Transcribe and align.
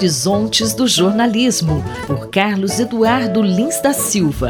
Horizontes 0.00 0.72
do 0.72 0.88
Jornalismo, 0.88 1.84
por 2.06 2.30
Carlos 2.30 2.80
Eduardo 2.80 3.42
Lins 3.42 3.82
da 3.82 3.92
Silva. 3.92 4.48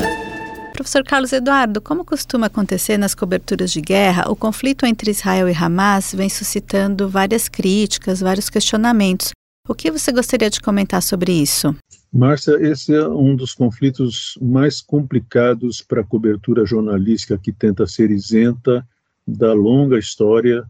Professor 0.73 1.03
Carlos 1.03 1.33
Eduardo, 1.33 1.81
como 1.81 2.05
costuma 2.05 2.47
acontecer 2.47 2.97
nas 2.97 3.17
coberturas 3.17 3.73
de 3.73 3.81
guerra, 3.81 4.31
o 4.31 4.37
conflito 4.37 4.87
entre 4.87 5.11
Israel 5.11 5.49
e 5.49 5.53
Hamas 5.53 6.15
vem 6.15 6.29
suscitando 6.29 7.09
várias 7.09 7.49
críticas, 7.49 8.21
vários 8.21 8.49
questionamentos. 8.49 9.33
O 9.69 9.75
que 9.75 9.91
você 9.91 10.13
gostaria 10.13 10.49
de 10.49 10.61
comentar 10.61 11.03
sobre 11.03 11.33
isso? 11.33 11.75
Márcia, 12.13 12.57
esse 12.61 12.95
é 12.95 13.09
um 13.09 13.35
dos 13.35 13.53
conflitos 13.53 14.39
mais 14.41 14.81
complicados 14.81 15.83
para 15.83 16.03
a 16.03 16.07
cobertura 16.07 16.65
jornalística 16.65 17.37
que 17.37 17.51
tenta 17.51 17.89
ser 17.89 18.13
isenta 18.13 18.87
da 19.27 19.53
longa 19.53 19.99
história 19.99 20.63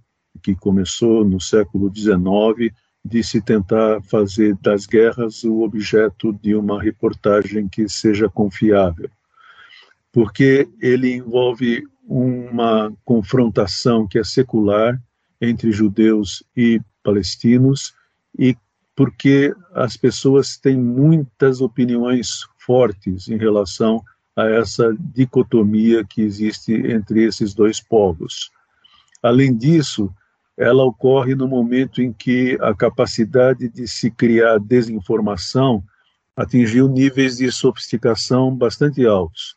que 0.43 0.55
começou 0.55 1.23
no 1.23 1.39
século 1.39 1.93
XIX 1.95 2.73
de 3.05 3.23
se 3.23 3.41
tentar 3.41 4.03
fazer 4.03 4.57
das 4.61 4.87
guerras 4.87 5.43
o 5.45 5.63
objeto 5.63 6.33
de 6.33 6.55
uma 6.55 6.81
reportagem 6.83 7.69
que 7.69 7.89
seja 7.89 8.29
confiável, 8.29 9.11
porque 10.13 10.69
ele 10.81 11.15
envolve 11.15 11.85
uma 12.07 12.93
confrontação 13.05 14.07
que 14.07 14.19
é 14.19 14.25
secular 14.25 15.01
entre 15.41 15.73
judeus 15.73 16.43
e 16.57 16.81
palestinos 17.03 17.95
e 18.39 18.57
porque 18.95 19.55
as 19.75 19.97
pessoas 19.97 20.59
têm 20.59 20.77
muitas 20.77 21.61
opiniões 21.61 22.47
fortes 22.59 23.29
em 23.29 23.39
relação 23.39 24.05
a 24.37 24.45
essa 24.47 24.95
dicotomia 24.99 26.05
que 26.05 26.21
existe 26.21 26.73
entre 26.73 27.25
esses 27.25 27.55
dois 27.55 27.81
povos. 27.81 28.51
Além 29.23 29.57
disso, 29.57 30.13
ela 30.57 30.85
ocorre 30.85 31.35
no 31.35 31.49
momento 31.49 32.03
em 32.03 32.13
que 32.13 32.59
a 32.61 32.75
capacidade 32.75 33.69
de 33.69 33.89
se 33.89 34.11
criar 34.11 34.59
desinformação 34.59 35.83
atingiu 36.37 36.89
níveis 36.89 37.39
de 37.39 37.51
sofisticação 37.51 38.55
bastante 38.55 39.07
altos. 39.07 39.57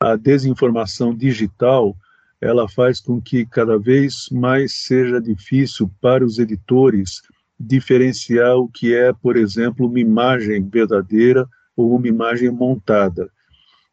A 0.00 0.16
desinformação 0.16 1.14
digital 1.14 1.96
ela 2.40 2.68
faz 2.68 3.00
com 3.00 3.20
que 3.20 3.44
cada 3.44 3.78
vez 3.78 4.28
mais 4.30 4.84
seja 4.84 5.20
difícil 5.20 5.90
para 6.00 6.24
os 6.24 6.38
editores 6.38 7.20
diferenciar 7.58 8.56
o 8.56 8.68
que 8.68 8.94
é, 8.94 9.12
por 9.12 9.36
exemplo, 9.36 9.86
uma 9.86 9.98
imagem 9.98 10.62
verdadeira 10.68 11.48
ou 11.76 11.96
uma 11.96 12.06
imagem 12.06 12.50
montada. 12.50 13.28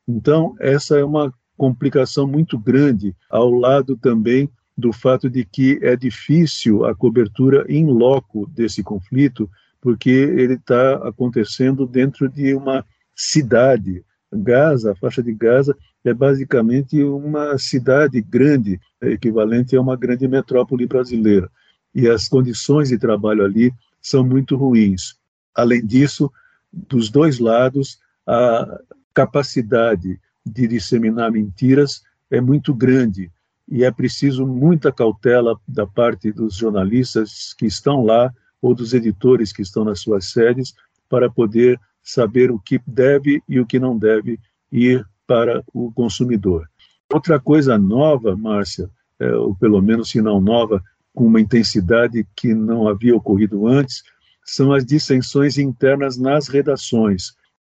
Então, 0.08 0.56
essa 0.60 0.98
é 0.98 1.04
uma 1.04 1.34
complicação 1.58 2.28
muito 2.28 2.60
grande, 2.60 3.16
ao 3.30 3.50
lado 3.50 3.98
também 3.98 4.50
do 4.78 4.92
fato 4.92 5.30
de 5.30 5.46
que 5.46 5.80
é 5.82 5.96
difícil 5.96 6.86
a 6.86 6.94
cobertura 6.94 7.66
em 7.70 7.86
loco 7.86 8.46
desse 8.48 8.84
conflito, 8.84 9.50
porque 9.80 10.10
ele 10.10 10.56
está 10.56 10.96
acontecendo 11.08 11.86
dentro 11.86 12.28
de 12.28 12.54
uma 12.54 12.86
cidade. 13.16 14.04
Gaza, 14.34 14.92
a 14.92 14.96
faixa 14.96 15.24
de 15.24 15.34
Gaza, 15.34 15.76
é 16.04 16.14
basicamente 16.14 17.02
uma 17.04 17.58
cidade 17.58 18.22
grande, 18.22 18.80
equivalente 19.02 19.76
a 19.76 19.82
uma 19.82 19.96
grande 19.96 20.28
metrópole 20.28 20.86
brasileira. 20.86 21.50
E 21.94 22.10
as 22.10 22.28
condições 22.28 22.90
de 22.90 22.98
trabalho 22.98 23.46
ali 23.46 23.74
são 24.02 24.24
muito 24.24 24.58
ruins. 24.58 25.16
Além 25.54 25.86
disso, 25.86 26.32
dos 26.72 27.10
dois 27.10 27.40
lados, 27.40 28.00
a 28.28 28.82
capacidade 29.14 30.20
de 30.46 30.68
disseminar 30.68 31.32
mentiras 31.32 32.04
é 32.30 32.42
muito 32.42 32.74
grande 32.74 33.32
e 33.68 33.84
é 33.84 33.92
preciso 33.92 34.46
muita 34.46 34.92
cautela 34.92 35.60
da 35.68 35.88
parte 35.88 36.32
dos 36.32 36.56
jornalistas 36.56 37.54
que 37.54 37.66
estão 37.66 38.04
lá 38.04 38.32
ou 38.62 38.74
dos 38.76 38.94
editores 38.94 39.52
que 39.52 39.62
estão 39.62 39.84
nas 39.84 40.00
suas 40.00 40.32
sedes 40.32 40.74
para 41.10 41.30
poder 41.30 41.80
saber 42.02 42.52
o 42.52 42.60
que 42.60 42.80
deve 42.86 43.42
e 43.50 43.60
o 43.60 43.66
que 43.66 43.80
não 43.80 43.98
deve 43.98 44.40
ir 44.72 45.06
para 45.26 45.64
o 45.74 45.92
consumidor. 45.92 46.70
Outra 47.12 47.40
coisa 47.40 47.78
nova, 47.78 48.36
Márcia, 48.36 48.90
é, 49.20 49.34
ou 49.36 49.56
pelo 49.56 49.82
menos 49.82 50.10
se 50.10 50.22
não 50.22 50.40
nova, 50.40 50.82
com 51.14 51.26
uma 51.26 51.42
intensidade 51.42 52.28
que 52.36 52.54
não 52.54 52.88
havia 52.88 53.16
ocorrido 53.16 53.68
antes, 53.68 54.04
são 54.44 54.74
as 54.74 54.86
dissensões 54.86 55.58
internas 55.58 56.18
nas 56.18 56.48
redações. 56.48 57.34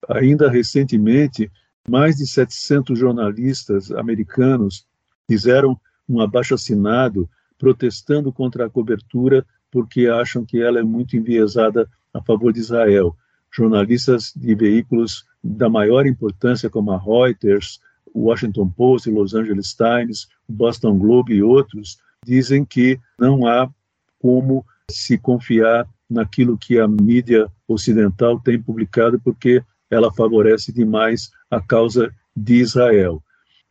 Ainda 0.08 0.50
recentemente, 0.50 1.50
mais 1.88 2.16
de 2.16 2.26
700 2.26 2.98
jornalistas 2.98 3.92
americanos 3.92 4.86
fizeram 5.28 5.78
um 6.08 6.20
abaixo-assinado 6.20 7.28
protestando 7.58 8.32
contra 8.32 8.66
a 8.66 8.70
cobertura 8.70 9.44
porque 9.70 10.06
acham 10.06 10.44
que 10.44 10.60
ela 10.60 10.78
é 10.78 10.82
muito 10.82 11.16
enviesada 11.16 11.88
a 12.12 12.22
favor 12.22 12.52
de 12.52 12.60
Israel. 12.60 13.16
Jornalistas 13.50 14.32
de 14.34 14.54
veículos 14.54 15.24
da 15.42 15.68
maior 15.68 16.06
importância, 16.06 16.70
como 16.70 16.92
a 16.92 16.98
Reuters, 16.98 17.80
o 18.12 18.24
Washington 18.24 18.68
Post, 18.70 19.10
Los 19.10 19.34
Angeles 19.34 19.74
Times, 19.74 20.28
Boston 20.48 20.98
Globe 20.98 21.34
e 21.34 21.42
outros, 21.42 21.98
dizem 22.24 22.64
que 22.64 22.98
não 23.18 23.46
há 23.46 23.68
como 24.18 24.64
se 24.90 25.18
confiar 25.18 25.88
naquilo 26.08 26.56
que 26.56 26.78
a 26.78 26.86
mídia 26.86 27.50
ocidental 27.66 28.40
tem 28.40 28.60
publicado, 28.60 29.20
porque 29.20 29.62
ela 29.90 30.12
favorece 30.12 30.72
demais 30.72 31.30
a 31.50 31.60
causa 31.60 32.12
de 32.36 32.54
Israel. 32.54 33.22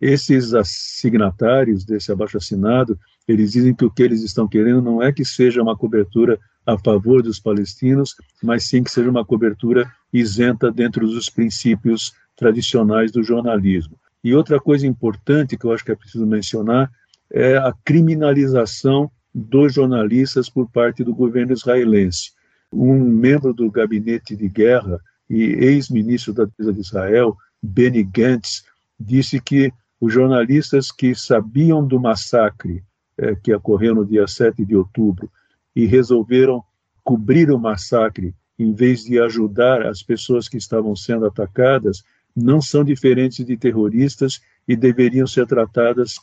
Esses 0.08 0.54
signatários 0.68 1.84
desse 1.84 2.12
abaixo-assinado, 2.12 2.96
eles 3.28 3.54
dizem 3.54 3.74
que 3.74 3.84
o 3.84 3.90
que 3.90 4.04
eles 4.04 4.22
estão 4.22 4.48
querendo 4.48 4.80
não 4.80 5.02
é 5.02 5.12
que 5.12 5.26
seja 5.26 5.64
uma 5.64 5.76
cobertura 5.76 6.40
a 6.64 6.78
favor 6.78 7.24
dos 7.24 7.40
palestinos, 7.40 8.16
mas 8.44 8.66
sim 8.66 8.84
que 8.84 8.92
seja 8.92 9.10
uma 9.10 9.26
cobertura 9.26 9.92
isenta 10.14 10.72
dentro 10.72 11.08
dos 11.08 11.28
princípios 11.28 12.14
tradicionais 12.36 13.12
do 13.12 13.24
jornalismo. 13.24 13.98
E 14.24 14.36
outra 14.36 14.60
coisa 14.60 14.86
importante 14.86 15.58
que 15.58 15.66
eu 15.66 15.72
acho 15.72 15.84
que 15.84 15.92
é 15.92 15.96
preciso 15.96 16.28
mencionar 16.28 16.92
é 17.32 17.58
a 17.58 17.74
criminalização 17.84 19.10
dos 19.34 19.74
jornalistas 19.74 20.52
por 20.52 20.70
parte 20.70 21.04
do 21.04 21.16
governo 21.16 21.52
israelense. 21.52 22.30
Um 22.72 23.00
membro 23.00 23.56
do 23.56 23.72
gabinete 23.72 24.36
de 24.36 24.48
guerra 24.48 25.00
e 25.28 25.42
ex-ministro 25.42 26.32
da 26.32 26.46
Defesa 26.46 26.72
de 26.72 26.82
Israel, 26.82 27.36
Benny 27.60 28.04
Gantz, 28.04 28.66
disse 29.00 29.42
que 29.42 29.74
os 30.00 30.14
jornalistas 30.14 30.92
que 30.92 31.16
sabiam 31.16 31.86
do 31.86 32.00
massacre 32.00 32.84
é, 33.18 33.36
que 33.36 33.54
ocorreu 33.54 33.96
no 33.96 34.06
dia 34.06 34.28
7 34.28 34.66
de 34.66 34.76
outubro 34.76 35.32
e 35.76 35.86
resolveram 35.86 36.64
cobrir 37.04 37.52
o 37.52 37.60
massacre 37.60 38.34
em 38.58 38.74
vez 38.74 39.04
de 39.04 39.20
ajudar 39.20 39.86
as 39.86 40.02
pessoas 40.02 40.48
que 40.48 40.58
estavam 40.58 40.96
sendo 40.96 41.26
atacadas, 41.26 42.04
não 42.36 42.62
são 42.62 42.84
diferentes 42.84 43.46
de 43.46 43.58
terroristas 43.58 44.42
e 44.68 44.76
deveriam 44.76 45.28
ser 45.28 45.46
tratadas 45.46 46.16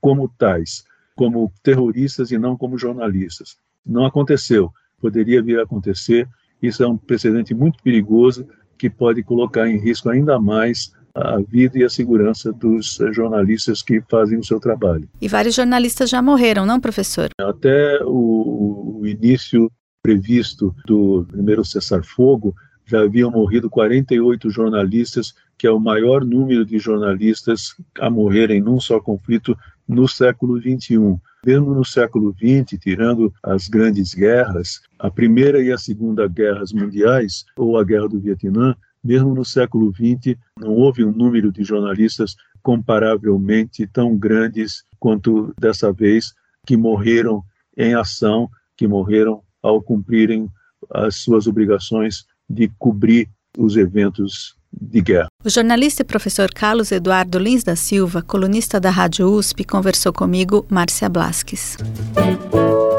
como 0.00 0.28
tais, 0.28 0.84
como 1.14 1.52
terroristas 1.62 2.30
e 2.30 2.38
não 2.38 2.56
como 2.56 2.78
jornalistas. 2.78 3.56
Não 3.84 4.04
aconteceu, 4.04 4.72
poderia 5.00 5.42
vir 5.42 5.58
a 5.58 5.62
acontecer. 5.62 6.28
Isso 6.60 6.82
é 6.82 6.88
um 6.88 6.96
precedente 6.96 7.54
muito 7.54 7.82
perigoso 7.82 8.46
que 8.78 8.90
pode 8.90 9.22
colocar 9.22 9.68
em 9.68 9.78
risco 9.78 10.08
ainda 10.08 10.40
mais 10.40 10.92
a 11.14 11.38
vida 11.40 11.78
e 11.78 11.84
a 11.84 11.88
segurança 11.88 12.52
dos 12.52 12.98
jornalistas 13.12 13.82
que 13.82 14.02
fazem 14.10 14.38
o 14.38 14.44
seu 14.44 14.58
trabalho. 14.58 15.08
E 15.20 15.28
vários 15.28 15.54
jornalistas 15.54 16.10
já 16.10 16.20
morreram, 16.20 16.66
não, 16.66 16.80
professor? 16.80 17.28
Até 17.40 18.02
o, 18.04 19.00
o 19.00 19.06
início 19.06 19.70
previsto 20.04 20.74
do 20.86 21.26
primeiro 21.30 21.64
cessar-fogo, 21.64 22.54
já 22.84 23.00
haviam 23.00 23.30
morrido 23.30 23.70
48 23.70 24.50
jornalistas, 24.50 25.32
que 25.56 25.66
é 25.66 25.70
o 25.70 25.80
maior 25.80 26.22
número 26.22 26.62
de 26.62 26.78
jornalistas 26.78 27.74
a 27.98 28.10
morrerem 28.10 28.60
num 28.60 28.78
só 28.78 29.00
conflito 29.00 29.56
no 29.88 30.06
século 30.06 30.60
XXI. 30.60 31.16
Mesmo 31.46 31.74
no 31.74 31.84
século 31.84 32.34
XX, 32.34 32.78
tirando 32.78 33.32
as 33.42 33.66
grandes 33.68 34.12
guerras, 34.12 34.80
a 34.98 35.10
Primeira 35.10 35.62
e 35.62 35.72
a 35.72 35.78
Segunda 35.78 36.28
Guerras 36.28 36.72
Mundiais, 36.72 37.46
ou 37.56 37.78
a 37.78 37.84
Guerra 37.84 38.08
do 38.08 38.20
Vietnã, 38.20 38.76
mesmo 39.04 39.34
no 39.34 39.44
século 39.44 39.92
XX, 39.92 40.36
não 40.58 40.72
houve 40.72 41.04
um 41.04 41.12
número 41.12 41.52
de 41.52 41.62
jornalistas 41.62 42.34
comparavelmente 42.62 43.86
tão 43.86 44.16
grandes 44.16 44.82
quanto 44.98 45.52
dessa 45.60 45.92
vez, 45.92 46.32
que 46.66 46.76
morreram 46.76 47.44
em 47.76 47.94
ação, 47.94 48.48
que 48.76 48.88
morreram 48.88 49.42
ao 49.62 49.82
cumprirem 49.82 50.48
as 50.90 51.16
suas 51.16 51.46
obrigações 51.46 52.24
de 52.48 52.70
cobrir 52.78 53.28
os 53.58 53.76
eventos 53.76 54.56
de 54.72 55.00
guerra. 55.00 55.28
O 55.44 55.50
jornalista 55.50 56.02
e 56.02 56.04
professor 56.04 56.52
Carlos 56.52 56.90
Eduardo 56.90 57.38
Lins 57.38 57.62
da 57.62 57.76
Silva, 57.76 58.22
colunista 58.22 58.80
da 58.80 58.90
Rádio 58.90 59.28
USP, 59.28 59.64
conversou 59.64 60.12
comigo, 60.12 60.66
Márcia 60.70 61.08
Blasques. 61.08 61.76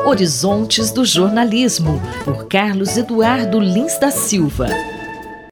Horizontes 0.05 0.91
do 0.91 1.03
Jornalismo, 1.03 1.99
por 2.23 2.47
Carlos 2.47 2.95
Eduardo 2.95 3.59
Lins 3.59 3.99
da 3.99 4.11
Silva. 4.11 4.67